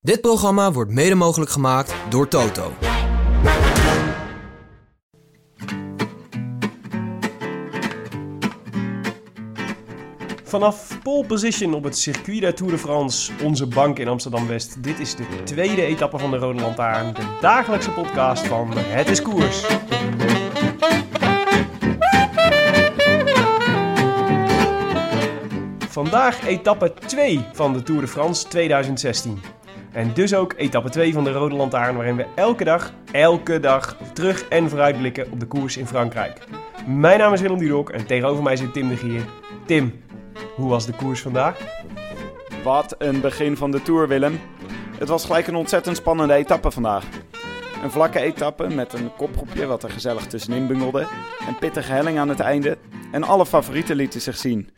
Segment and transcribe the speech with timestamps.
[0.00, 2.72] Dit programma wordt mede mogelijk gemaakt door Toto.
[10.44, 14.82] Vanaf pole position op het circuit der Tour de France, onze bank in Amsterdam-West.
[14.82, 19.22] Dit is de tweede etappe van de Rode Lantaarn, de dagelijkse podcast van Het is
[19.22, 19.66] Koers.
[25.88, 29.57] Vandaag etappe 2 van de Tour de France 2016.
[29.92, 33.96] En dus ook etappe 2 van de Rode Lantaarn, waarin we elke dag, elke dag
[34.12, 36.38] terug en vooruit blikken op de koers in Frankrijk.
[36.86, 39.22] Mijn naam is Willem Dudok en tegenover mij zit Tim de Gier.
[39.66, 40.02] Tim,
[40.56, 41.58] hoe was de koers vandaag?
[42.64, 44.40] Wat een begin van de Tour, Willem.
[44.98, 47.04] Het was gelijk een ontzettend spannende etappe vandaag.
[47.82, 51.06] Een vlakke etappe met een kopgroepje wat er gezellig tussenin bungelde.
[51.48, 52.78] Een pittige helling aan het einde.
[53.12, 54.70] En alle favorieten lieten zich zien.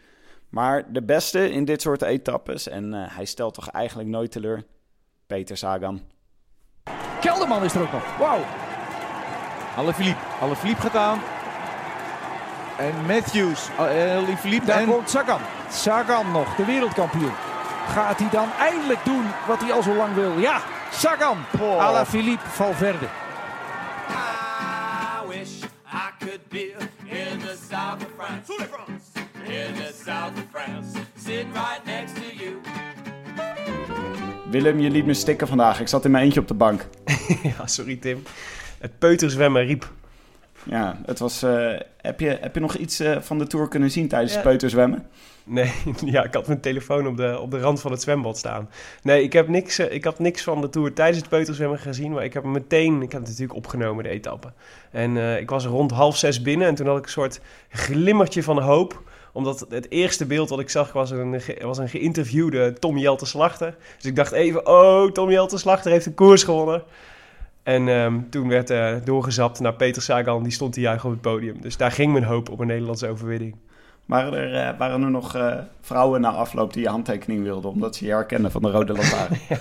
[0.48, 4.64] Maar de beste in dit soort etappes, en uh, hij stelt toch eigenlijk nooit teleur,
[5.30, 6.00] Peter Sagan.
[7.20, 8.16] Kelderman is er ook nog.
[8.18, 8.40] Wauw.
[9.76, 10.20] Alaphilippe.
[10.40, 11.20] Alaphilippe gaat aan.
[12.78, 13.68] En Matthews.
[13.78, 14.66] Alaphilippe.
[14.66, 14.88] Daar en...
[14.88, 15.40] komt Sagan.
[15.70, 17.32] Sagan nog, de wereldkampioen.
[17.88, 20.38] Gaat hij dan eindelijk doen wat hij al zo lang wil?
[20.38, 20.60] Ja,
[20.92, 21.38] Sagan.
[21.60, 21.84] Oh.
[21.84, 23.06] Alaphilippe Valverde.
[24.08, 28.52] I wish I could be in the south of France.
[29.44, 30.98] In the south of France.
[31.16, 32.59] Sitting right next to you.
[34.50, 35.80] Willem, je liet me stikken vandaag.
[35.80, 36.86] Ik zat in mijn eentje op de bank.
[37.56, 38.22] ja, sorry Tim.
[38.78, 39.90] Het peuterzwemmen riep.
[40.62, 41.42] Ja, het was...
[41.42, 44.38] Uh, heb, je, heb je nog iets uh, van de Tour kunnen zien tijdens ja.
[44.38, 45.06] het peuterzwemmen?
[45.44, 45.72] Nee,
[46.04, 48.68] ja, ik had mijn telefoon op de, op de rand van het zwembad staan.
[49.02, 52.12] Nee, ik heb, niks, uh, ik had niks van de Tour tijdens het peuterzwemmen gezien.
[52.12, 53.02] Maar ik heb meteen...
[53.02, 54.52] Ik heb het natuurlijk opgenomen, de etappe.
[54.90, 56.68] En ik was rond half zes binnen.
[56.68, 59.02] En toen had ik een soort glimmertje van hoop
[59.32, 63.76] omdat het eerste beeld dat ik zag was een, was een geïnterviewde Tom Jelte Slachter.
[63.96, 66.82] Dus ik dacht even, oh, Tom Jelte Slachter heeft een koers gewonnen.
[67.62, 71.22] En um, toen werd uh, doorgezapt naar Peter Sagan, die stond te juichen op het
[71.22, 71.60] podium.
[71.60, 73.56] Dus daar ging mijn hoop op een Nederlandse overwinning.
[74.06, 77.96] Waren er, uh, waren er nog uh, vrouwen na afloop die je handtekening wilden, omdat
[77.96, 79.38] ze je herkennen van de Rode Lantaarn?
[79.48, 79.58] ja,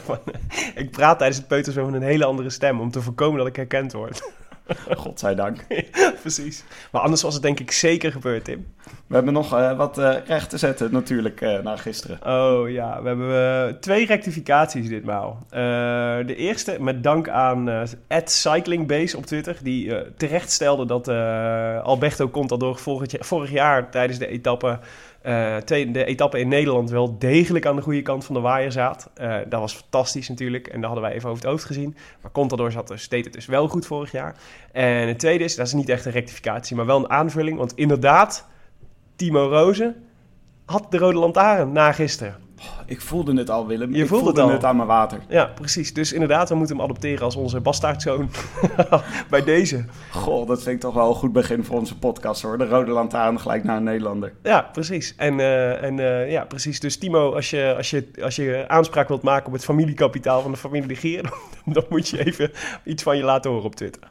[0.75, 3.55] ik praat tijdens het peuterzwemmen met een hele andere stem, om te voorkomen dat ik
[3.55, 4.31] herkend word.
[4.97, 5.65] Godzijdank.
[6.21, 6.63] Precies.
[6.91, 8.67] Maar anders was het denk ik zeker gebeurd, Tim.
[9.07, 12.19] We hebben nog uh, wat uh, recht te zetten natuurlijk uh, na gisteren.
[12.25, 15.37] Oh ja, we hebben twee rectificaties ditmaal.
[16.25, 17.87] de eerste met dank aan
[18.25, 21.07] @cyclingbase op Twitter, die terecht stelde dat
[21.83, 24.79] Alberto Contador vorig, vorig jaar tijdens de etappe
[25.21, 29.09] de etappe in Nederland wel degelijk aan de goede kant van de waaier zat.
[29.49, 31.95] Dat was fantastisch natuurlijk en daar hadden wij even over het hoofd gezien.
[32.21, 34.35] Maar Contador zat dus, deed het dus wel goed vorig jaar.
[34.71, 37.57] En het tweede is, dat is niet echt een rectificatie, maar wel een aanvulling.
[37.57, 38.47] Want inderdaad,
[39.19, 39.95] Timo Rozen
[40.65, 42.35] had de rode lantaarn na gisteren.
[42.85, 43.93] Ik voelde het al, Willem.
[43.95, 44.55] Je ik voelde, voelde het, al.
[44.55, 45.19] het aan mijn water.
[45.27, 45.93] Ja, precies.
[45.93, 48.29] Dus inderdaad, we moeten hem adopteren als onze bastaardzoon
[49.29, 49.85] bij deze.
[50.11, 52.57] Goh, dat vind ik toch wel een goed begin voor onze podcast hoor.
[52.57, 54.33] De rode lantaarn gelijk naar een Nederlander.
[54.43, 55.13] Ja, precies.
[55.17, 56.79] En, uh, en uh, ja, precies.
[56.79, 60.51] Dus Timo, als je, als, je, als je aanspraak wilt maken op het familiekapitaal van
[60.51, 61.33] de familie de Gier,
[61.65, 62.51] dan moet je even
[62.83, 64.01] iets van je laten horen op Twitter.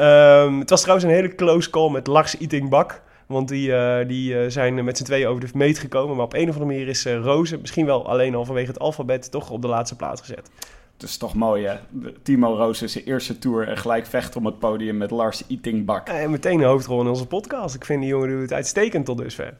[0.00, 3.02] Um, het was trouwens een hele close call met Lars Itingbak.
[3.26, 6.16] Want die, uh, die uh, zijn met z'n tweeën over de meet gekomen.
[6.16, 8.78] Maar op een of andere manier is uh, Rozen, misschien wel alleen al vanwege het
[8.78, 10.50] alfabet, toch op de laatste plaats gezet.
[10.92, 11.76] Het is toch mooi, hè?
[12.22, 16.08] Timo Rozen zijn eerste tour en gelijk vecht om het podium met Lars Itingbak.
[16.08, 17.74] En meteen een hoofdrol in onze podcast.
[17.74, 19.54] Ik vind die jongen doet het uitstekend tot dusver.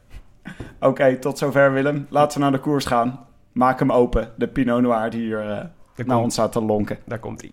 [0.44, 2.06] Oké, okay, tot zover Willem.
[2.09, 3.27] Laten we naar de koers gaan.
[3.53, 4.33] Maak hem open.
[4.37, 6.99] De Pinot Noir die hier naar komt, ons staat te lonken.
[7.06, 7.50] Daar komt hij.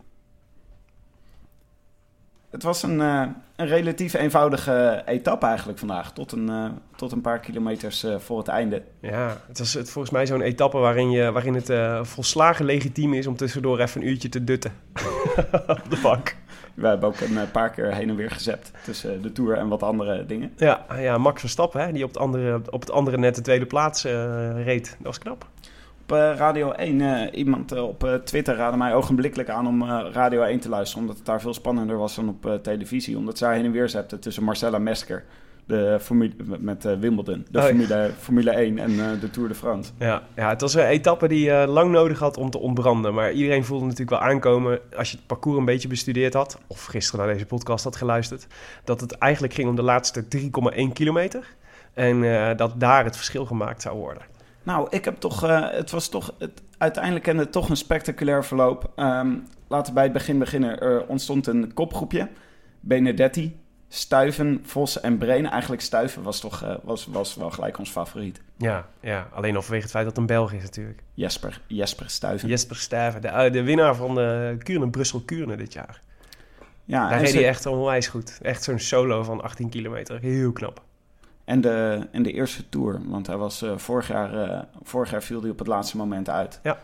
[2.49, 3.25] Het was een, uh,
[3.55, 6.13] een relatief eenvoudige etappe eigenlijk vandaag.
[6.13, 6.65] Tot een, uh,
[6.95, 8.83] tot een paar kilometers uh, voor het einde.
[8.99, 11.71] Ja, het was het, volgens mij zo'n etappe waarin, je, waarin het
[12.07, 14.71] volslagen legitiem is om tussendoor even een uurtje te dutten
[15.67, 16.35] op de bank.
[16.73, 19.83] We hebben ook een paar keer heen en weer gezept tussen de Tour en wat
[19.83, 20.53] andere dingen.
[20.57, 23.65] Ja, ja Max Verstappen, hè, die op het, andere, op het andere net de tweede
[23.65, 24.03] plaats
[24.63, 24.89] reed.
[24.97, 25.45] Dat was knap
[26.11, 26.99] op uh, Radio 1.
[26.99, 31.01] Uh, iemand uh, op Twitter raadde mij ogenblikkelijk aan om Radio 1 te luisteren.
[31.01, 33.17] Omdat het daar veel spannender was dan op televisie.
[33.17, 35.23] Omdat zij heen en weer zette tussen Marcella Mesker,
[35.65, 37.69] De formule, met eh, Wimbledon, de Oh, ja.
[37.69, 39.91] Formule, Formule 1 en eh, de Tour de France.
[39.99, 43.13] Ja, ja, het was een etappe die eh, lang nodig had om te ontbranden.
[43.13, 46.59] Maar iedereen voelde natuurlijk wel aankomen, als je het parcours een beetje bestudeerd had...
[46.67, 48.47] of gisteren naar deze podcast had geluisterd...
[48.83, 51.55] dat het eigenlijk ging om de laatste 3,1 kilometer.
[51.93, 54.23] En eh, dat daar het verschil gemaakt zou worden.
[54.63, 58.45] Nou, ik heb toch, eh, het was toch, het, uiteindelijk kende het toch een spectaculair
[58.45, 58.91] verloop.
[58.95, 59.35] Ehm,
[59.67, 60.79] laten we bij het begin beginnen.
[60.79, 62.27] Er ontstond een kopgroepje.
[62.79, 65.49] Benedetti, Stuiven, Vos en Breen.
[65.49, 68.41] Eigenlijk Stuiven was toch eh, was, was wel gelijk ons favoriet.
[68.57, 71.03] Ja, ja, alleen al vanwege het feit dat het een Belg is natuurlijk.
[71.13, 72.47] Jesper, Jesper Stuiven.
[72.49, 76.01] Jesper Stuyven, de, eh, de winnaar van de Kuurne, Brussel-Kuurne dit jaar.
[76.85, 78.39] Ja, Daar reed ze- hij echt onwijs goed.
[78.41, 80.19] Echt zo'n solo van 18 kilometer.
[80.19, 80.83] Heel knap.
[81.49, 82.99] En, de, en de eerste Tour.
[83.05, 86.29] Want hij was, eh, vorig, jaar, eh, vorig jaar viel hij op het laatste moment
[86.29, 86.59] uit.
[86.63, 86.77] Ja.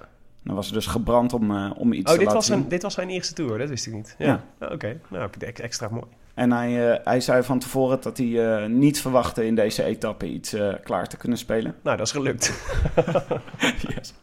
[0.44, 2.56] Dan was hij dus gebrand om, eh, om iets Oh, te dit laten was, zien.
[2.58, 4.16] zijn, dit was zijn eerste tour, dat wist ik niet.
[4.18, 4.44] Ja, Ja.
[4.60, 6.06] Ah, Oké, nou heb je het extra mooi.
[6.36, 10.26] En hij, eh, hij zei van tevoren dat hij eh, niet verwachtte in deze etappe
[10.26, 11.76] iets eh, klaar te kunnen spelen.
[11.82, 12.54] Nou, dat is gelukt.
[13.96, 14.14] Yes.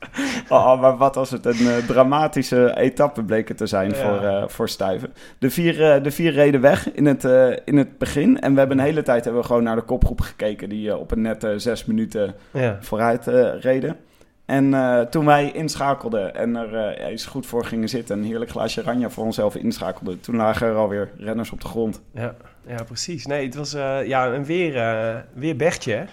[0.48, 3.94] Oh, maar wat was het een dramatische etappe bleek het te zijn Ja.
[3.94, 5.12] voor, voor Stuyven.
[5.38, 7.24] De vier, de vier reden weg in het,
[7.64, 8.40] in het begin.
[8.40, 10.68] En we hebben een hele tijd hebben we gewoon naar de kopgroep gekeken...
[10.68, 12.78] die op een nette zes minuten Ja.
[12.80, 13.26] vooruit
[13.60, 13.96] reden.
[14.44, 18.18] En eh, toen wij inschakelden en er eh, eens goed voor gingen zitten...
[18.18, 20.20] een heerlijk glaasje ranja voor onszelf inschakelden...
[20.20, 22.00] toen lagen er alweer renners op de grond.
[22.14, 22.34] Ja,
[22.66, 23.26] ja, precies.
[23.26, 26.06] Nee, het was eh, ja, een weer, weer Bertje.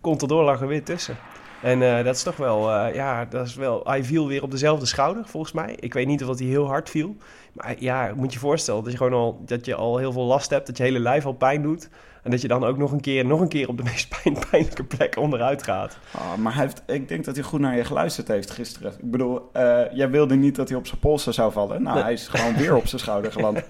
[0.00, 1.16] Contador lag er weer tussen.
[1.62, 3.80] En dat is toch wel, ja, dat is wel...
[3.84, 5.76] Hij viel weer op dezelfde schouder, volgens mij.
[5.80, 7.16] Ik weet niet of hij heel hard viel.
[7.52, 10.50] Maar ja, moet je voorstellen dat je gewoon al, dat je al heel veel last
[10.50, 10.66] hebt.
[10.66, 11.88] Dat je hele lijf al pijn doet.
[12.24, 14.36] En dat je dan ook nog een keer, nog een keer op de meest pijn,
[14.50, 15.98] pijnlijke plek onderuit gaat.
[16.10, 18.92] Ah, maar hij heeft, ik denk dat hij goed naar je geluisterd heeft gisteren.
[18.92, 21.82] Ik bedoel, eh, jij wilde niet dat hij op zijn polsen zou vallen.
[21.82, 23.62] Nou, hij is gewoon weer op zijn schouder geland.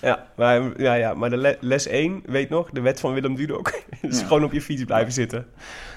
[0.00, 3.34] Ja, maar, ja, ja, maar de le- les 1, weet nog, de wet van Willem
[3.34, 3.68] Dudok,
[4.00, 4.26] is Ja.
[4.26, 5.46] gewoon op je fiets blijven zitten.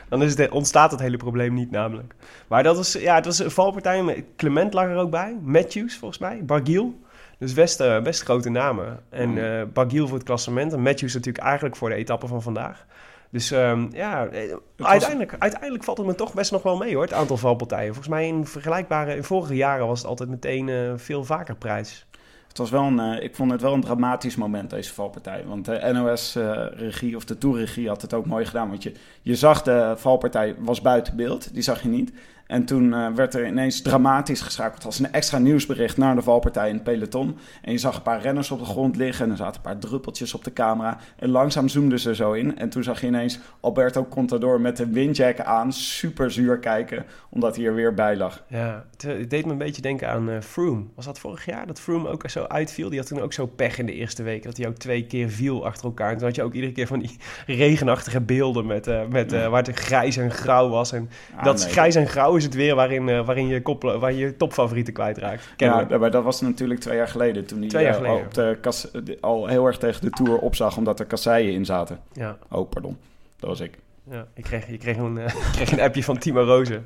[0.10, 2.14] Dan is het, ontstaat het hele probleem niet namelijk.
[2.48, 4.04] Maar dat was, ja, het was een valpartij.
[4.04, 7.00] met- Clement lag er ook bij, Matthews volgens mij, Bargiel.
[7.40, 9.00] Dus best, eh, best grote namen.
[9.10, 9.34] En
[9.74, 12.86] Bargiel voor het klassement en Matthews natuurlijk eigenlijk voor de etappe van vandaag.
[13.30, 16.94] Dus ehm, ja, eh, was- uiteindelijk, uiteindelijk valt het me toch best nog wel mee
[16.94, 17.88] hoor, het aantal valpartijen.
[17.88, 22.06] Volgens mij in vergelijkbare, in vorige jaren was het altijd meteen veel vaker prijs.
[22.48, 25.44] Het was wel een, ik vond het wel een dramatisch moment, deze valpartij.
[25.48, 28.70] Want de NOS-regie of de Tourregie had het ook mooi gedaan.
[28.70, 28.92] Want je,
[29.22, 32.12] je zag de valpartij was buiten beeld, die zag je niet.
[32.48, 36.68] En toen eh, werd er ineens dramatisch geschakeld als een extra nieuwsbericht naar de valpartij
[36.68, 37.38] in het peloton.
[37.62, 39.78] En je zag een paar renners op de grond liggen en er zaten een paar
[39.80, 40.98] druppeltjes op de camera.
[41.16, 42.58] En langzaam zoomden ze zo in.
[42.58, 47.56] En toen zag je ineens Alberto Contador met de windjack aan, super zuur kijken, omdat
[47.56, 48.44] hij er weer bij lag.
[48.48, 50.86] Ja, het, eh, deed me een beetje denken aan eh, Froome.
[50.96, 52.90] Was dat vorig jaar dat Froome ook zo uitviel?
[52.90, 54.44] Die had toen ook zo pech in de eerste week.
[54.44, 56.12] Dat hij ook twee keer viel achter elkaar.
[56.12, 59.80] En toen had je ook iedere keer van die regenachtige beelden met, met, waar het
[59.80, 60.92] grijs en grauw was.
[60.92, 63.82] En Ah, dat nee, grijs en grauw is het weer waarin, eh, waarin, je, kop,
[63.84, 65.50] waar je topfavorieten kwijtraakt.
[65.56, 65.94] Kennen we.
[65.94, 67.46] Ja, maar dat was natuurlijk twee jaar geleden.
[67.46, 68.26] Toen hij Twee jaar eh, geleden.
[68.26, 71.66] op de kas, de- al heel erg tegen de Tour opzag, omdat er kasseien in
[71.66, 72.00] zaten.
[72.14, 72.98] Ja, Oh, pardon.
[73.40, 73.78] Dat was ik.
[74.12, 74.26] ja.
[74.34, 76.84] Ik kreeg, je kreeg een, eh, ik kreeg een appje van Timo Rozen.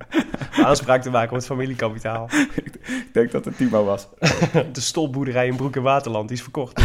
[0.51, 2.29] Aanspraak te maken op het familiekapitaal.
[2.55, 4.07] Ik denk dat het Timo was.
[4.73, 6.81] De stolboerderij in Broek en Waterland, die is verkocht.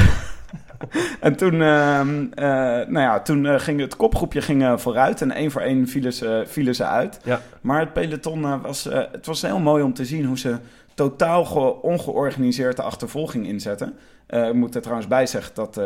[1.21, 2.47] En toen, ehm, eh,
[2.89, 6.13] nou ja, toen eh, ging het kopgroepje ging, eh, vooruit en één voor één vielen
[6.13, 7.21] ze, vielen ze uit.
[7.25, 7.41] Ja.
[7.61, 10.57] Maar het peloton was, het was heel mooi om te zien hoe ze
[10.95, 13.95] totaal ge- ongeorganiseerd de achtervolging inzetten.
[14.29, 15.81] Ik moet er trouwens bij zeggen dat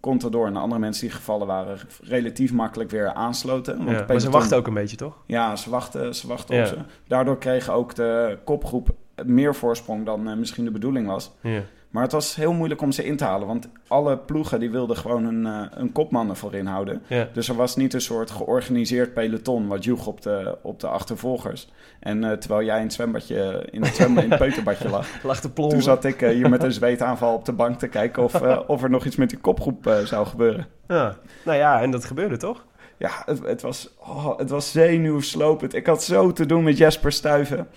[0.00, 3.76] Contador en de andere mensen die gevallen waren relatief makkelijk weer aansloten.
[3.84, 5.16] Want Ja, maar ze wachten ook een beetje, toch?
[5.26, 6.60] Ja, ze wachten, ze wachten Ja.
[6.62, 6.76] op ze.
[7.08, 8.88] Daardoor kreeg ook de kopgroep
[9.26, 11.30] meer voorsprong dan misschien de bedoeling was.
[11.40, 11.60] Ja.
[11.90, 13.46] Maar het was heel moeilijk om ze in te halen.
[13.46, 17.02] Want alle ploegen die wilden gewoon een, eh, een kopman ervoor inhouden.
[17.06, 17.28] Ja.
[17.32, 21.68] Dus er was niet een soort georganiseerd peloton wat joeg op de, op de achtervolgers.
[22.00, 25.08] En eh, terwijl jij in het zwembadje, in het, zwembad, in het peuterbadje lag...
[25.22, 28.42] Lag Toen zat ik eh, hier met een zweetaanval op de bank te kijken of,
[28.42, 30.66] eh, of er nog iets met die kopgroep eh, zou gebeuren.
[30.88, 31.16] Ja.
[31.44, 32.64] Nou ja, en dat gebeurde toch?
[32.96, 35.74] Ja, het, het, was, oh, het was zenuwslopend.
[35.74, 37.68] Ik had zo te doen met Jesper Stuyven.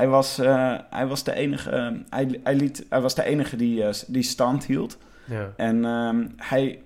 [0.00, 3.56] Hij was, eh, hij was de enige, eh, hij, hij, liet, hij was de enige
[3.56, 4.98] die, eh, die stand hield.
[5.24, 5.52] Ja.
[5.56, 6.82] En ehm, hij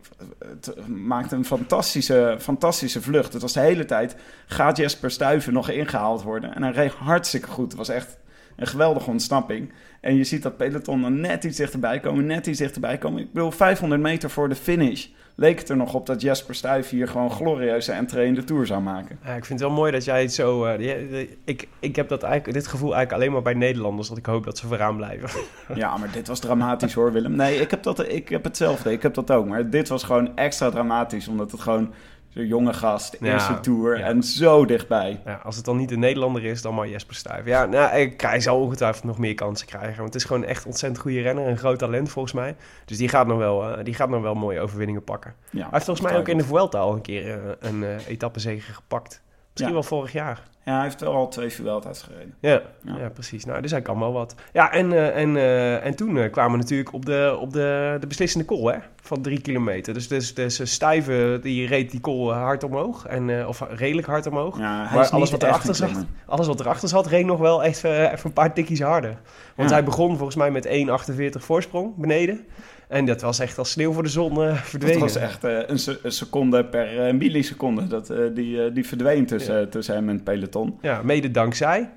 [0.86, 3.32] maakte een fantastische, fantastische vlucht.
[3.32, 4.16] Het was de hele tijd,
[4.46, 6.54] gaat Jesper Stuyven nog ingehaald worden?
[6.54, 7.68] En hij reed hartstikke goed.
[7.68, 8.18] Het was echt,
[8.56, 9.72] Een geweldige ontsnapping.
[10.00, 13.20] En je ziet dat peloton dan net iets dichterbij komen, net iets dichterbij komen.
[13.22, 16.90] Ik bedoel, 500 meter voor de finish leek het er nog op dat Jasper Stuyff
[16.90, 19.18] hier gewoon glorieuze entree in de Tour zou maken.
[19.24, 20.64] Ja, ik vind het wel mooi dat jij het zo...
[20.64, 24.08] eh, ik, ik heb dat eigenlijk, dit gevoel eigenlijk alleen maar bij Nederlanders...
[24.08, 25.30] dat ik hoop dat ze vooraan blijven.
[25.74, 27.36] Ja, maar dit was dramatisch hoor, Willem.
[27.36, 28.92] Nee, ik heb, dat, ik heb hetzelfde.
[28.92, 29.46] Ik heb dat ook.
[29.46, 31.92] Maar dit was gewoon extra dramatisch, omdat het gewoon
[32.34, 34.06] zo'n jonge gast, Ja, eerste Tour ja.
[34.06, 35.20] en zo dichtbij.
[35.24, 37.50] Ja, als het dan niet een Nederlander is, dan maar Jesper Stuyven.
[37.50, 39.96] Ja, nou, ik, hij zal ongetwijfeld nog meer kansen krijgen.
[39.96, 41.46] Want het is gewoon echt een ontzettend goede renner.
[41.48, 42.56] Een groot talent volgens mij.
[42.84, 45.34] Dus die gaat nog wel, eh, die gaat nog wel mooie overwinningen pakken.
[45.50, 48.72] Hij heeft volgens mij ook in de Vuelta al een keer eh, een eh etappezege
[48.72, 49.22] gepakt.
[49.52, 50.42] Misschien wel vorig jaar.
[50.64, 52.34] Ja, hij heeft wel al twee Vuelta's gereden.
[52.40, 52.96] Ja, Ja.
[52.98, 53.08] ja.
[53.08, 53.44] precies.
[53.44, 54.34] Nou, dus hij kan wel wat.
[54.52, 57.96] Ja, en, eh, en, eh, en toen eh, kwamen we natuurlijk op de, op de,
[58.00, 58.78] de beslissende call, hè?
[59.02, 59.94] Van drie kilometer.
[59.94, 63.06] Dus, dus, dus Stuyven, die reed die call hard omhoog.
[63.06, 64.58] En, of redelijk hard omhoog.
[64.58, 65.90] Ja, hij Maar alles wat erachter zat,
[66.26, 69.16] alles wat erachter zat, reed nog wel echt even een paar tikkies harder.
[69.56, 69.74] Want Ja.
[69.76, 72.40] hij begon volgens mij met 1,48 voorsprong beneden.
[72.88, 74.98] En dat was echt als sneeuw voor de zon Het verdwenen.
[75.00, 77.86] was echt een, se- een seconde per milliseconde.
[77.86, 80.52] Dat, die, die verdween tussen, tussen hem en het peloton.
[80.80, 81.90] Ja, mede dankzij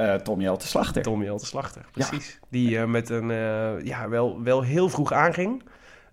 [0.00, 1.02] Eh Tom Jelte Slachter.
[1.02, 2.38] Tom Jelte Slachter, precies.
[2.48, 5.62] Die eh, met een, eh, ja, wel, wel heel vroeg aanging.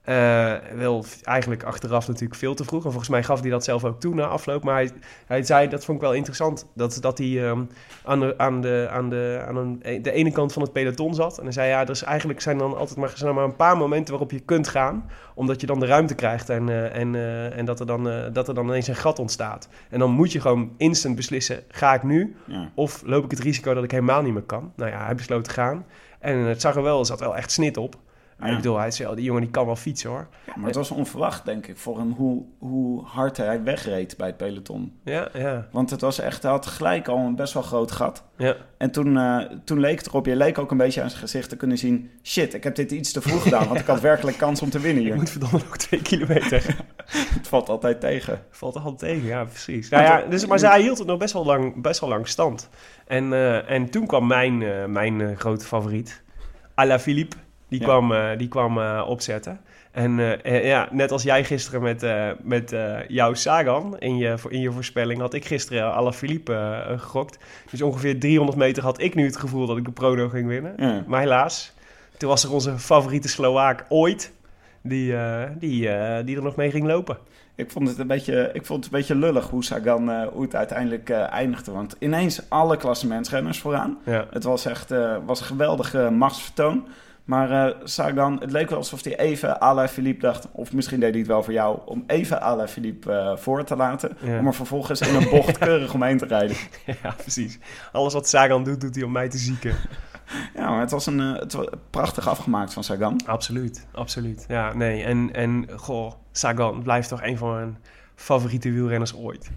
[0.08, 2.84] Eh, wel eigenlijk achteraf natuurlijk veel te vroeg.
[2.84, 4.64] En volgens mij gaf hij dat zelf ook toe na afloop.
[4.64, 4.92] Maar hij,
[5.26, 7.64] hij zei, dat vond ik wel interessant, dat, dat hij ehm,
[8.04, 11.38] aan, de, aan, de, aan, de, aan een, de ene kant van het peloton zat.
[11.38, 13.78] En hij zei, ja, er is eigenlijk zijn dan altijd maar, zijn maar een paar
[13.78, 15.10] momenten waarop je kunt gaan.
[15.36, 18.48] Omdat je dan de ruimte krijgt en, eh, en, eh, en dat, er dan, dat
[18.48, 19.70] er dan ineens een gat ontstaat.
[19.90, 22.36] En dan moet je gewoon instant beslissen, ga ik nu?
[22.46, 22.72] Ja.
[22.76, 24.72] Of loop ik het risico dat ik helemaal niet meer kan?
[24.76, 25.86] Nou ja, hij besloot te gaan.
[26.20, 27.96] En het zag er wel, er zat wel echt snit op.
[28.38, 28.56] Maar Ja.
[28.56, 30.28] ik bedoel, hij zei, die jongen die kan wel fietsen hoor.
[30.46, 34.28] Ja, maar het was onverwacht, denk ik, voor hem hoe, hoe hard hij wegreed bij
[34.28, 34.94] het peloton.
[35.04, 38.24] Ja, ja, Want het was echt, hij had gelijk al een best wel groot gat.
[38.38, 38.56] ja.
[38.78, 41.50] En toen, eh, toen leek het erop, je leek ook een beetje aan zijn gezicht
[41.50, 42.10] te kunnen zien...
[42.24, 44.80] shit, ik heb dit iets te vroeg gedaan, want ik had werkelijk kans om te
[44.80, 45.18] winnen Je hier.
[45.18, 46.64] moet verdomme nog twee kilometer.
[47.38, 48.42] Het valt altijd tegen.
[48.50, 49.90] Valt altijd tegen, ja, precies.
[49.90, 52.70] Nou ja, dus, maar zij hield het nog best wel lang, best wel lang stand.
[53.08, 56.22] En, eh, en toen kwam mijn, eh, mijn grote favoriet,
[56.76, 57.36] Alaphilippe.
[57.68, 57.86] Die Ja.
[57.86, 59.60] kwam, eh, die kwam eh, opzetten.
[59.92, 62.06] En eh, ja, net als jij gisteren met,
[62.44, 62.76] met
[63.08, 65.20] jouw Sagan in je, in je voorspelling...
[65.20, 67.38] had ik gisteren Alaphilippe eh eh, gegokt.
[67.72, 70.74] Dus ongeveer 300 meter had ik nu het gevoel dat ik de Prono ging winnen.
[70.78, 71.04] Ja.
[71.08, 71.74] Maar helaas,
[72.18, 74.34] toen was er onze favoriete Slovaak ooit...
[74.82, 75.16] die,
[75.60, 75.90] die,
[76.24, 77.18] die er nog mee ging lopen.
[77.56, 80.42] Ik vond het een beetje, ik vond het een beetje lullig hoe Sagan eh, hoe
[80.42, 81.72] het uiteindelijk eindigde.
[81.72, 83.98] Want ineens alle klassementsrenners vooraan.
[84.06, 84.28] Ja.
[84.32, 84.90] Het was echt
[85.26, 86.88] was een geweldige machtsvertoon.
[87.28, 90.48] Maar eh, Sagan, het leek wel alsof hij even à la Philippe dacht...
[90.52, 91.80] of misschien deed hij het wel voor jou...
[91.86, 94.18] om even à la Philippe eh, voor te laten...
[94.22, 94.40] Ja.
[94.40, 96.56] om er vervolgens in een bocht keurig omheen te rijden.
[97.04, 97.60] Ja, precies.
[97.92, 99.76] Alles wat Sagan doet, doet hij om mij te zieken.
[100.56, 103.22] Ja, maar het was een eh, het was prachtig afgemaakt van Sagan.
[103.26, 104.46] Absoluut, absoluut.
[104.48, 105.04] Ja, nee.
[105.04, 107.78] En, en goh, Sagan blijft toch een van mijn
[108.16, 109.52] favoriete wielrenners ooit.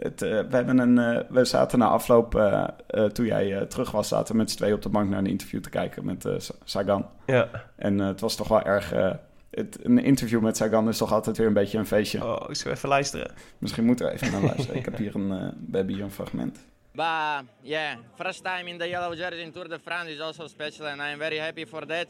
[0.00, 2.64] Het, eh, we, hebben een, eh, we zaten na afloop, eh,
[3.12, 4.08] toen jij eh, terug was...
[4.08, 6.54] zaten we met z'n tweeën op de bank naar een interview te kijken met Sa-
[6.64, 7.06] Sagan.
[7.26, 7.48] Ja.
[7.76, 8.92] En eh, het was toch wel erg...
[8.92, 9.10] eh,
[9.50, 12.24] het, een interview met Sagan is toch altijd weer een beetje een feestje.
[12.24, 13.30] Oh, zullen we even luisteren?
[13.58, 14.76] Misschien moeten we even naar luisteren.
[14.76, 16.58] Ik heb hier een, eh, we hebben hier een fragment.
[16.92, 20.86] But yeah, first time in the yellow jersey in Tour de France is also special,
[20.86, 22.06] and I'm very happy for that.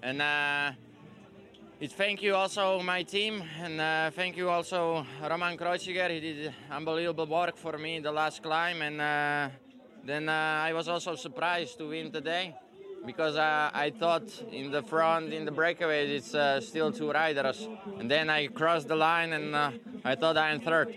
[0.00, 0.68] And uh,
[1.78, 6.10] it's thank you also my team, and uh, thank you also Roman Kreuziger.
[6.10, 9.48] He did unbelievable work for me in the last climb, and uh,
[10.04, 12.54] then uh, I was also surprised to win today.
[13.04, 17.68] Because uh, I thought in the front, in the breakaway it's uh, still two riders.
[18.00, 19.70] And then I crossed the line and uh,
[20.04, 20.92] I thought I'm third.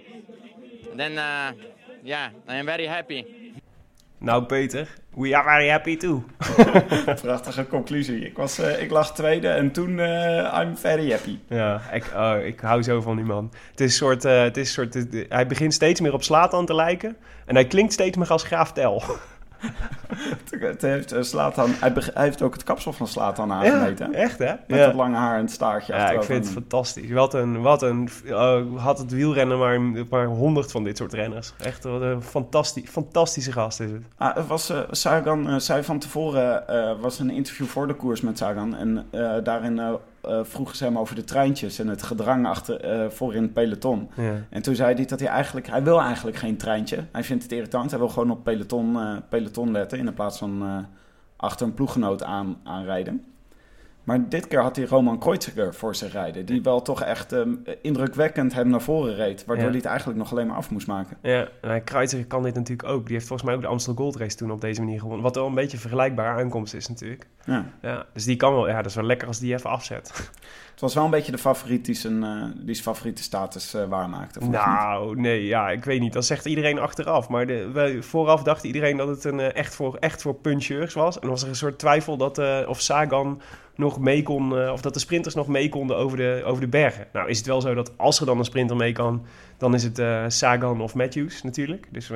[0.96, 1.54] Then, uh,
[2.04, 3.39] yeah, I am very happy.
[4.22, 6.24] Nou, Peter, we are very happy too.
[7.22, 8.26] Prachtige conclusie.
[8.26, 11.38] Ik, was, eh, ik lag tweede en toen eh, I'm very happy.
[11.48, 13.52] Ja, ik, oh, ik hou zo van die man.
[13.72, 16.66] Het is een soort, eh, het is soort eh, hij begint steeds meer op Slatan
[16.66, 17.18] te lijken.
[17.46, 19.04] En hij klinkt steeds meer als Graaf Tel.
[20.60, 24.14] Het, heeft, eh, Zlatan, hij, heeft ook het kapsel van Slatan aangemeten.
[24.14, 24.54] echt hè?
[24.68, 24.86] Met ja.
[24.86, 27.12] dat lange haar en het staartje Ja, ik vind het fantastisch.
[27.12, 31.54] Wat een, wat een, oh, had het wielrennen maar, maar honderd van dit soort renners.
[31.58, 34.04] Echt wat een fantastisch, fantastische gast is het.
[34.18, 37.94] Ah, het was, eh, Sagan eh, zei van tevoren, eh, was een interview voor de
[37.94, 38.76] koers met Sagan.
[38.76, 43.10] En eh, daarin eh, vroegen ze hem over de treintjes en het gedrang achter, eh,
[43.10, 44.10] voor in het peloton.
[44.16, 44.34] Ja.
[44.50, 47.04] En toen zei hij dat hij eigenlijk, hij wil eigenlijk geen treintje.
[47.12, 50.88] Hij vindt het irritant, hij wil gewoon op peloton, eh, peloton letten in plaats van
[51.36, 53.26] achter een ploeggenoot aan, aanrijden.
[54.10, 56.46] Maar dit keer had hij Roman Kreuziger voor zich rijden.
[56.46, 59.46] Die wel toch echt ehm, indrukwekkend hem naar voren reed.
[59.46, 59.70] Waardoor Ja.
[59.72, 61.18] hij het eigenlijk nog alleen maar af moest maken.
[61.22, 63.04] Ja, en Kreuziger kan dit natuurlijk ook.
[63.06, 65.24] Die heeft volgens mij ook de Amstel Gold Race toen op deze manier gewonnen.
[65.24, 67.28] Wat wel een beetje een vergelijkbare aankomst is natuurlijk.
[67.46, 67.66] Ja.
[67.82, 70.32] Ja, dus die kan wel, ja, dat is wel lekker als die even afzet.
[70.80, 73.86] Het was wel een beetje de favoriet die zijn, eh, die zijn favoriete status eh,
[73.86, 74.40] waarmaakte.
[74.40, 76.14] Nou, nee, ja, ik weet niet.
[76.14, 77.30] Dat zegt iedereen achteraf.
[77.30, 81.20] Maar de, vooraf dacht iedereen dat het een, eh, echt, voor, echt voor puncheurs was.
[81.20, 83.42] En was er een soort twijfel dat of Sagan
[83.76, 87.08] nog mee kon, of dat de sprinters nog mee konden over de, over de bergen.
[87.14, 89.26] Nou is het wel zo dat als er dan een sprinter mee kan,
[89.58, 90.02] dan is het
[90.34, 91.88] Sagan of Matthews natuurlijk.
[91.92, 92.08] Dus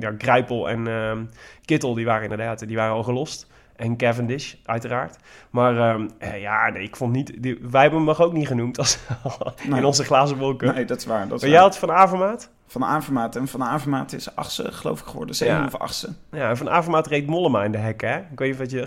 [0.00, 1.24] ja, Grijpel en ehm,
[1.64, 3.46] Kittel, die waren inderdaad, die waren al gelost.
[3.76, 5.16] En Cavendish, uiteraard.
[5.50, 7.42] Maar ehm, eh, ja, nee, ik vond niet...
[7.42, 8.98] Die, wij hebben hem ook niet genoemd als,
[9.64, 9.86] in Nee.
[9.86, 10.74] onze glazen wolken.
[10.74, 11.28] Nee, dat is waar.
[11.28, 12.50] Dat is Maar jij had Van Avermaat?
[12.74, 13.36] Van Avermaat.
[13.36, 15.34] En Van Avermaat is achtste, geloof ik, geworden.
[15.34, 15.64] Zeven Ja.
[15.64, 16.08] of achtste.
[16.30, 18.16] Ja, en Van Avermaat reed Mollema in de hek, hè?
[18.18, 18.86] Ik weet niet wat je...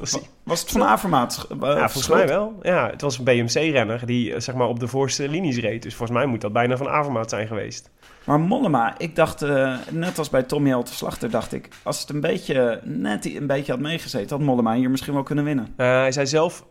[0.42, 1.46] was het Van Avermaat?
[1.50, 2.58] eh, ja, volgens mij wel.
[2.62, 5.82] Ja, het was een BMC-renner die eh, zeg maar op de voorste linies reed.
[5.82, 7.90] Dus volgens mij moet dat bijna Van Avermaat zijn geweest.
[8.24, 11.68] Maar Mollema, ik dacht, eh, net als bij Tommy Helte Slachter, dacht ik...
[11.82, 14.36] als het een beetje, net een beetje had meegezeten...
[14.36, 15.72] had Mollema hier misschien wel kunnen winnen.
[15.76, 16.64] Hij, zei zelf,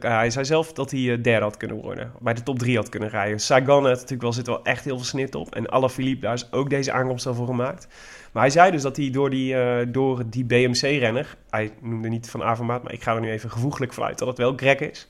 [0.00, 2.12] hij zei zelf dat hij eh, derde had kunnen worden.
[2.20, 3.38] Bij de top drie had kunnen rijden.
[3.38, 5.54] Sagan had natuurlijk wel, zit wel echt heel veel snit op.
[5.54, 7.88] En Alaphilippe, daar is ook deze aankomst al voor gemaakt.
[8.32, 11.36] Maar hij zei dus dat hij door die, eh, door die BMC-renner...
[11.50, 14.38] Hij noemde niet Van Avermaat, maar ik ga er nu even gevoeglijk vanuit dat het
[14.38, 15.08] wel Greg is...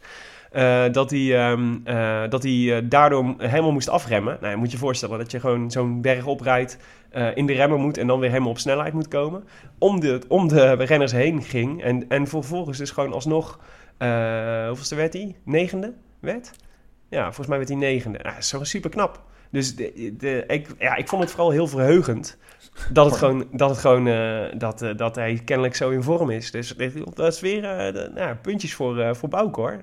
[0.51, 4.39] Eh, dat hij, ehm, eh, dat hij daardoor helemaal moest afremmen.
[4.41, 6.79] Nou, je moet je voorstellen dat je gewoon zo'n berg oprijdt,
[7.35, 9.45] in de remmen moet en dan weer helemaal op snelheid moet komen.
[9.79, 13.59] Om de, om de renners heen ging en, en vervolgens dus gewoon alsnog,
[14.01, 15.37] eh hoeveelste werd hij?
[15.45, 16.51] Negende werd?
[17.09, 18.19] Ja, volgens mij werd hij negende.
[18.19, 19.23] Nou, dat is zo super knap.
[19.51, 22.39] Dus de, de, ik, ja, ik vond het vooral heel verheugend
[22.93, 26.31] dat het gewoon, dat, het gewoon eh, dat, eh, dat hij kennelijk zo in vorm
[26.31, 26.51] is.
[26.51, 26.77] Dus
[27.15, 29.83] dat is weer de- nou, puntjes voor, voor Bouke hoor.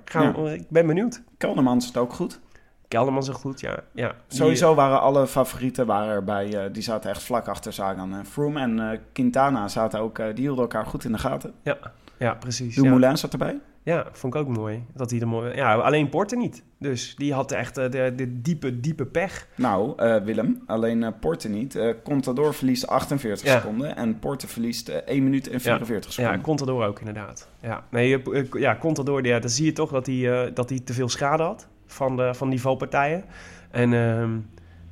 [0.52, 1.22] Ik, ben benieuwd.
[1.38, 2.40] Kelderman zit ook goed.
[2.88, 3.76] Kelderman zegt goed, ja.
[3.92, 4.14] ja.
[4.28, 8.14] Die- Sowieso waren alle favorieten waren erbij, die zaten echt vlak achter Sagan.
[8.14, 11.54] en Froome en Quintana zaten ook, die hielden elkaar goed in de gaten.
[11.62, 11.76] Ja,
[12.18, 12.74] ja precies.
[12.74, 12.82] Ja.
[12.82, 13.58] Dumoulin zat erbij.
[13.88, 14.84] Ja, vond ik ook mooi.
[14.94, 15.54] Dat hij er mooi...
[15.54, 16.62] Ja, alleen Porter niet.
[16.78, 19.48] Dus die had echt eh, de, de diepe, diepe pech.
[19.54, 21.78] Nou, eh, Willem, alleen eh Porte niet.
[22.04, 23.60] Contador verliest 48 Ja.
[23.60, 26.40] seconden en Porte verliest eh 1 minuut en 44 Ja, seconden.
[26.40, 27.48] Contador ook inderdaad.
[27.60, 31.08] Ja, nee, ja, Contador, ja, dan zie je toch dat hij, dat hij te veel
[31.08, 33.24] schade had van, de, van die valpartijen.
[33.70, 34.30] En ehm,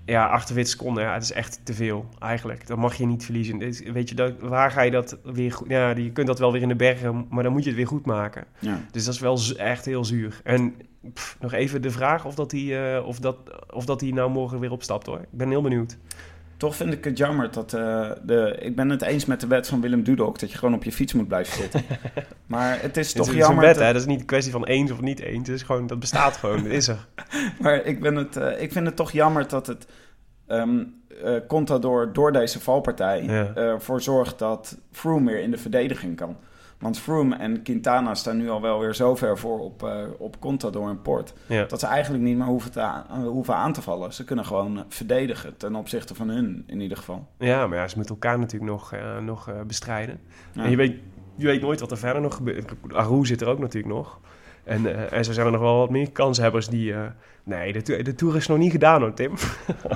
[0.07, 2.67] ja, 48 seconden, ja, het is echt te veel eigenlijk.
[2.67, 3.59] Dat mag je niet verliezen.
[3.93, 5.69] Weet je, dat, waar ga je dat weer goed...
[5.69, 7.87] Ja, je kunt dat wel weer in de bergen, maar dan moet je het weer
[7.87, 8.45] goed maken.
[8.59, 8.81] Ja.
[8.91, 10.41] Dus dat is wel echt heel zuur.
[10.45, 10.75] En
[11.13, 13.37] pff, nog even de vraag of dat, hij, eh, of, dat,
[13.73, 15.19] of dat hij nou morgen weer opstapt hoor.
[15.19, 15.97] Ik ben heel benieuwd.
[16.57, 18.57] Toch vind ik het jammer dat eh, de...
[18.61, 20.93] Ik ben het eens met de wet van Willem Dudok dat je gewoon op je
[20.93, 21.83] fiets moet blijven zitten.
[22.47, 23.57] maar het is Het toch is, jammer...
[23.59, 23.93] een wet, dat- hè?
[23.93, 25.49] Dat is niet een kwestie van eens of niet eens.
[25.49, 26.63] Het is gewoon, dat bestaat gewoon.
[26.63, 27.07] Dat is er.
[27.61, 29.87] Maar ik, ben het, eh, ik vind het toch jammer dat het
[30.47, 30.83] ehm
[31.25, 33.53] eh, Contador door deze valpartij Ja.
[33.55, 36.37] ervoor zorgt dat Froome weer in de verdediging kan.
[36.79, 40.41] Want Froome en Quintana staan nu al wel weer zo ver voor op, eh, op
[40.41, 41.35] Contador en Port...
[41.47, 41.65] Ja.
[41.65, 44.13] dat ze eigenlijk niet meer hoeven, te aan, hoeven aan te vallen.
[44.15, 47.27] Ze kunnen gewoon verdedigen, ten opzichte van hun in ieder geval.
[47.39, 50.21] Ja, maar ja, ze moeten elkaar natuurlijk nog, eh, nog eh, bestrijden.
[50.53, 50.63] Ja.
[50.65, 50.95] En je weet,
[51.35, 52.73] je weet nooit wat er verder nog gebeurt.
[52.93, 54.19] Aru zit er ook natuurlijk nog.
[54.65, 56.95] En, eh, en zo zijn er nog wel wat meer kanshebbers die...
[57.45, 59.35] nee, de, to- de Tour is nog niet gedaan hoor, Tim.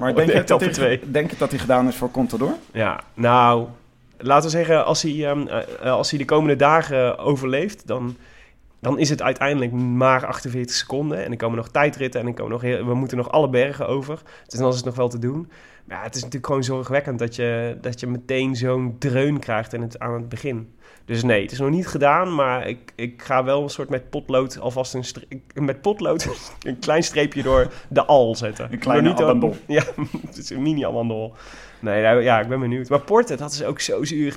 [0.00, 1.10] Maar denk je, dat twee.
[1.10, 2.52] denk je dat hij gedaan is voor Contador?
[2.72, 3.66] Ja, nou,
[4.20, 8.16] laten we zeggen, als hij, ehm, eh, eh, als hij de komende dagen overleeft, dan,
[8.80, 11.24] dan is het uiteindelijk maar 48 seconden.
[11.24, 13.88] En er komen nog tijdritten en er komen nog heel- we moeten nog alle bergen
[13.88, 14.22] over.
[14.46, 15.50] Dus dan is het nog wel te doen.
[15.84, 19.72] Maar ja, het is natuurlijk gewoon zorgwekkend dat je, dat je meteen zo'n dreun krijgt
[19.72, 20.74] in het, aan het begin.
[21.04, 24.10] Dus nee, het is nog niet gedaan, maar ik, ik ga wel een soort met
[24.10, 25.04] potlood alvast een,
[25.54, 26.28] met potlood
[26.66, 28.72] een klein streepje door de al zetten.
[28.72, 29.54] Een kleine abandon.
[29.66, 29.82] Ja,
[30.26, 31.34] het is een mini-amandel.
[31.80, 32.88] Nee, ja, ik ben benieuwd.
[32.88, 34.36] Maar Porte, dat is ook zo zuur.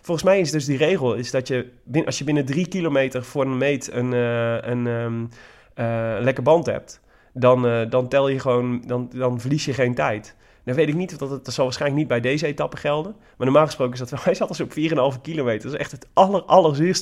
[0.00, 1.70] Volgens mij is dus die regel, is dat je,
[2.04, 5.24] als je binnen drie kilometer voor een meet een, eh, een ehm,
[5.74, 7.00] eh, lekke band hebt,
[7.32, 10.34] dan, eh, dan tel je gewoon, dan, dan verlies je geen tijd.
[10.70, 13.14] Dan weet ik niet, dat, dat zal waarschijnlijk niet bij deze etappe gelden.
[13.36, 14.70] Maar normaal gesproken is dat wel, hij zat dus op
[15.16, 15.62] 4,5 kilometer.
[15.62, 16.44] Dat is echt het aller,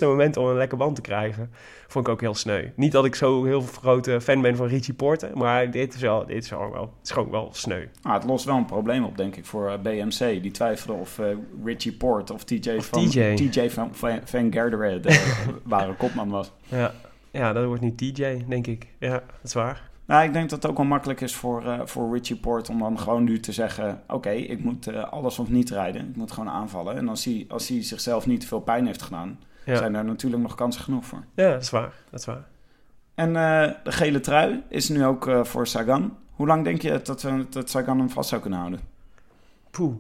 [0.01, 1.51] moment om een lekke band te krijgen.
[1.87, 2.69] Vond ik ook heel sneu.
[2.77, 6.27] Niet dat ik zo heel grote fan ben van Richie Porte, maar dit is wel,
[6.27, 7.85] dit is wel, wel, het is gewoon wel sneu.
[8.03, 10.43] Ah, het lost wel een probleem op, denk ik, voor eh, BMC.
[10.43, 11.27] Die twijfelden of eh,
[11.65, 13.35] Richie Port of TJ Of van, TJ.
[13.35, 15.21] TJ van, van, van de
[15.65, 16.53] ware kopman was.
[16.69, 16.95] Ja,
[17.31, 18.87] ja, dat wordt niet TJ, denk ik.
[18.99, 19.89] Ja, dat is waar.
[20.09, 22.79] Nou, ik denk dat het ook wel makkelijk is voor, eh, voor Richie Port om
[22.79, 24.03] dan gewoon nu te zeggen...
[24.07, 26.09] oké, ik moet eh, alles of niet rijden.
[26.09, 26.97] Ik moet gewoon aanvallen.
[26.97, 29.39] En als hij, als hij zichzelf niet veel pijn heeft gedaan...
[29.65, 29.77] Ja.
[29.77, 31.25] zijn daar natuurlijk nog kansen genoeg voor.
[31.35, 31.93] Ja, dat is waar.
[32.11, 32.45] Dat is waar.
[33.15, 36.17] En eh, de gele trui is nu ook voor Sagan.
[36.31, 38.81] Hoe lang denk je dat, we, dat Sagan hem vast zou kunnen houden?
[39.71, 39.95] Poeh.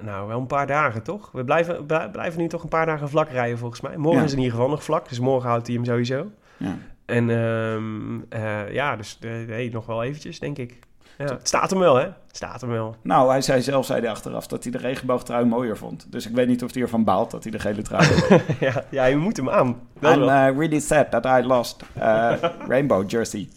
[0.00, 1.30] Nou, wel een paar dagen, toch?
[1.32, 3.96] We blijven, blij- blijven nu toch een paar dagen vlak rijden, volgens mij.
[3.96, 4.26] Morgen Ja.
[4.26, 6.30] is in ieder geval nog vlak, dus morgen houdt hij hem sowieso.
[6.56, 6.76] Ja.
[7.06, 10.78] En ehm, eh, ja, dus eh, nee, nog wel eventjes, denk ik.
[11.18, 12.04] Ja, het staat hem wel, hè?
[12.04, 12.96] Het staat hem wel.
[13.02, 16.06] Nou, hij zei zelf zei hij achteraf dat hij de regenboogtrui mooier vond.
[16.12, 18.58] Dus ik weet niet of hij ervan baalt dat hij de gele trui heeft.
[18.74, 19.80] ja, ja, je moet hem aan.
[20.02, 22.32] I'm uh, really sad that I lost uh,
[22.68, 23.48] rainbow jersey.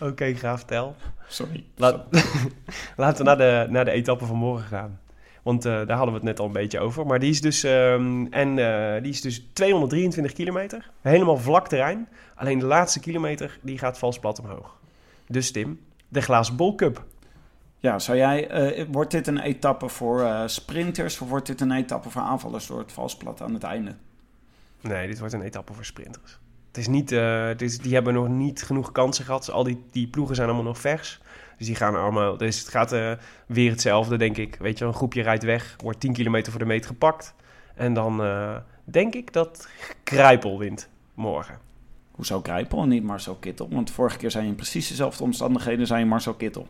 [0.00, 0.96] Oké, graaf, tel.
[1.28, 1.64] Sorry.
[1.76, 2.04] Laat,
[2.96, 4.98] laten we naar de, naar de etappe van morgen gaan.
[5.48, 7.06] Want eh, daar hadden we het net al een beetje over.
[7.06, 10.90] Maar die is dus, ehm, en, eh, die is dus 223 kilometer.
[11.00, 12.08] Helemaal vlak terrein.
[12.34, 14.76] Alleen de laatste kilometer die gaat vals plat omhoog.
[15.26, 17.04] Dus Tim, de glazen bol cup.
[17.78, 22.10] Ja, zou jij, eh, wordt dit een etappe voor sprinters of wordt dit een etappe
[22.10, 23.94] voor aanvallers door het valsplat aan het einde?
[24.80, 26.38] Nee, dit wordt een etappe voor sprinters.
[26.66, 29.50] Het is niet, het is, die hebben nog niet genoeg kansen gehad.
[29.50, 31.20] Al die, die ploegen zijn allemaal nog vers.
[31.58, 32.36] Dus die gaan allemaal.
[32.36, 33.12] Dus het gaat eh,
[33.46, 34.56] weer hetzelfde, denk ik.
[34.60, 37.34] Weet je, een groepje rijdt weg, wordt 10 kilometer voor de meet gepakt.
[37.74, 39.68] En dan eh, denk ik dat
[40.02, 41.58] Kruipel wint morgen.
[42.10, 43.68] Hoezo Grijpel en niet Marcel Kittel?
[43.70, 46.68] Want vorige keer zijn je in precies dezelfde omstandigheden zijn je Marcel Kittel.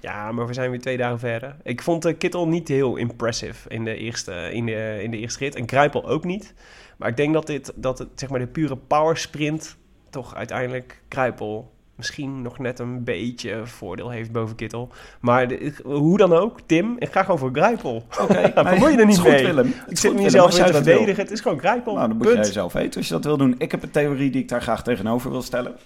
[0.00, 1.56] Ja, maar we zijn weer twee dagen verder.
[1.62, 5.38] Ik vond de Kittel niet heel impressive in de eerste, in de, in de eerste
[5.38, 5.54] rit.
[5.54, 6.54] En Kruipel ook niet.
[6.96, 9.76] Maar ik denk dat, dit, dat het, zeg maar, de pure power sprint
[10.10, 14.88] toch uiteindelijk Kruipel misschien nog net een beetje voordeel heeft boven Kittel.
[15.20, 18.04] Maar de- hoe dan ook, Tim, ik ga gewoon voor Kruipel.
[18.20, 19.44] Oké, Bemoei je er niet goed, mee.
[19.46, 19.66] Willem.
[19.66, 20.92] Het Ik zit goed, niet Willem, zelf als weer jij te wil.
[20.92, 21.22] verdedigen.
[21.22, 21.94] Het is gewoon Kruipel.
[21.94, 22.44] Nou, dan moet Punt.
[22.44, 23.54] jij zelf weten als je dat wil doen.
[23.58, 25.76] Ik heb een theorie die ik daar graag tegenover wil stellen.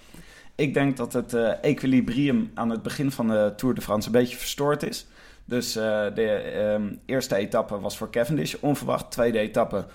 [0.55, 4.13] Ik denk dat het eh, equilibrium aan het begin van de Tour de France een
[4.13, 5.07] beetje verstoord is.
[5.45, 5.83] Dus eh,
[6.15, 9.11] de ehm, eerste etappe was voor Cavendish onverwacht.
[9.11, 9.85] Tweede etappe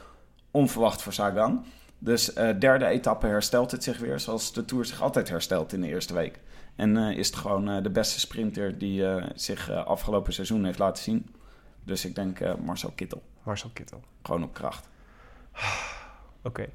[0.50, 1.64] onverwacht voor Sagan.
[1.98, 5.80] Dus eh derde etappe herstelt het zich weer zoals de Tour zich altijd herstelt in
[5.80, 6.40] de eerste week.
[6.76, 11.02] En eh, is het gewoon eh, de beste sprinter die zich afgelopen seizoen heeft laten
[11.02, 11.26] zien.
[11.84, 13.22] Dus ik denk Marcel Kittel.
[13.42, 14.00] Marcel Kittel.
[14.22, 14.88] Gewoon op kracht.
[16.42, 16.66] Oké.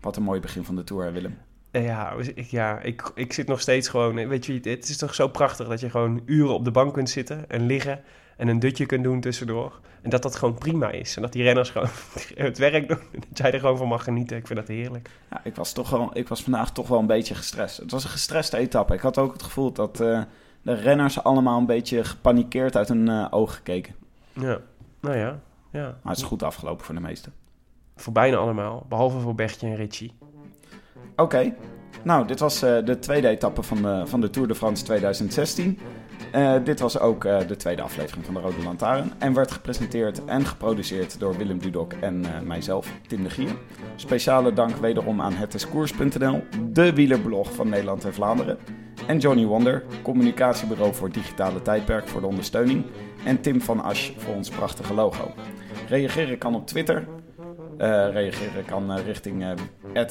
[0.00, 1.38] Wat een mooi begin van de Tour, hè, Willem.
[1.72, 4.28] Ja, we- ik, ja ik, ik zit nog steeds gewoon...
[4.28, 7.10] Weet je, het is toch zo prachtig dat je gewoon uren op de bank kunt
[7.10, 8.00] zitten en liggen...
[8.38, 9.80] en een dutje kunt doen tussendoor.
[10.02, 11.16] En dat dat gewoon prima is.
[11.16, 11.88] En dat die renners gewoon
[12.34, 12.98] het werk doen.
[12.98, 14.36] En dat jij er gewoon van mag genieten.
[14.36, 15.10] Ik vind dat heerlijk.
[15.30, 17.76] Ja, ik was, toch wel, ik was vandaag toch wel een beetje gestrest.
[17.76, 18.94] Het was een gestreste etappe.
[18.94, 20.22] Ik had ook het gevoel dat eh,
[20.62, 23.94] de renners allemaal een beetje gepanikeerd uit hun eh, ogen keken.
[24.32, 24.58] Ja,
[25.00, 25.40] nou ja.
[25.70, 25.82] ja.
[25.82, 27.32] Maar het is goed afgelopen voor de meesten.
[27.96, 28.86] Voor bijna allemaal.
[28.88, 30.12] Behalve voor Bertje en Richie.
[31.16, 31.54] Oké,
[32.02, 35.78] nou, dit was eh, de tweede etappe van de, van de Tour de France 2016.
[36.32, 39.12] Eh, dit was ook eh, de tweede aflevering van de Rode Lantaarn.
[39.18, 43.50] En werd gepresenteerd en geproduceerd door Willem Dudok en eh, mijzelf, Tim de Gier.
[43.96, 48.58] Speciale dank wederom aan hetiskoers.nl, de wielerblog van Nederland en Vlaanderen.
[49.06, 52.84] En Johnny Wonder, communicatiebureau voor digitale tijdperk voor de ondersteuning.
[53.24, 55.34] En Tim van Asch voor ons prachtige logo.
[55.88, 57.06] Reageren kan op Twitter.
[58.12, 59.44] Reageren kan richting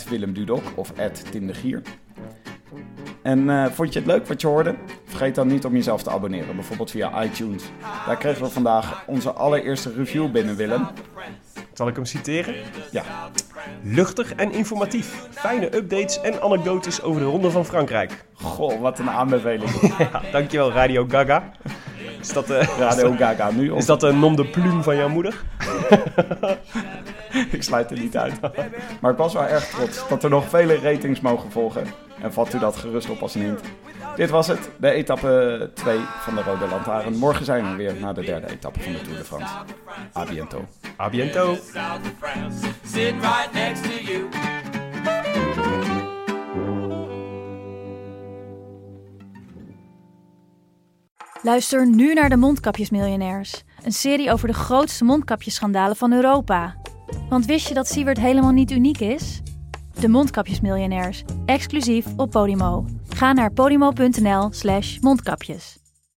[0.09, 0.93] Willem Dudok of
[1.31, 1.81] Tim de Gier.
[3.21, 4.75] En eh, vond je het leuk wat je hoorde?
[5.05, 7.63] Vergeet dan niet om jezelf te abonneren, bijvoorbeeld via iTunes.
[8.05, 10.87] Daar kregen we vandaag onze allereerste review binnen, Willem.
[11.73, 12.55] Zal ik hem citeren?
[12.91, 13.03] Ja,
[13.83, 15.27] Luchtig en informatief.
[15.29, 18.25] Fijne updates en anekdotes over de Ronde van Frankrijk.
[18.33, 19.71] goh, wat een aanbeveling.
[19.97, 21.51] Ja, dankjewel Radio Gaga.
[22.21, 23.73] Is dat, eh, Radio Gaga nu.
[23.75, 25.43] is dat een nom de plume van jouw moeder?
[27.51, 28.39] Ik sluit het niet uit.
[29.01, 31.83] Maar ik was wel erg trots dat er nog vele ratings mogen volgen.
[32.21, 33.61] En vat u dat gerust op als een hint.
[34.15, 37.17] Dit was het, de etappe 2 van de Rode Lantaarn.
[37.17, 39.53] Morgen zijn we weer naar de derde etappe van de Tour de France.
[40.17, 40.65] A biento.
[40.99, 41.57] A biento.
[42.93, 44.29] Right next to you.
[51.41, 53.63] Luister nu naar de Mondkapjesmiljonairs.
[53.83, 56.75] Een serie over de grootste mondkapjesschandalen van Europa.
[57.29, 59.41] Want wist je dat Siewert helemaal niet uniek is?
[59.99, 62.85] De Mondkapjesmiljonairs, exclusief op Podimo.
[63.09, 65.86] Ga naar podimo.nl slash mondkapjes.